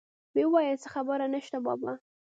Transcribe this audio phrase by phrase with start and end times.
[0.33, 1.93] ويې ويل هېڅ خبره نشته بابا.